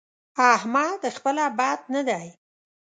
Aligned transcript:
احمد 0.53 1.01
خپله 1.15 1.45
بد 1.57 1.79
نه 1.93 2.01
دی؛ 2.07 2.27